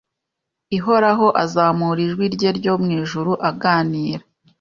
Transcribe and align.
ihoraho 0.77 1.27
azamura 1.43 1.99
ijwi 2.07 2.25
rye 2.35 2.49
ryo 2.57 2.73
mwijuru 2.81 3.31
Aganira 3.49 4.23